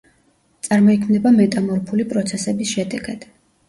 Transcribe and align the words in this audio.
წარმოიქმნება 0.67 1.35
მეტამორფული 1.37 2.09
პროცესების 2.17 2.77
შედეგად. 2.77 3.35